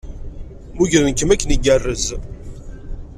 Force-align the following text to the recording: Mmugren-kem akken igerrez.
Mmugren-kem 0.73 1.29
akken 1.33 1.53
igerrez. 1.55 2.05